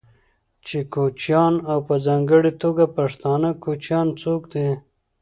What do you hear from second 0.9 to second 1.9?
کوچيان او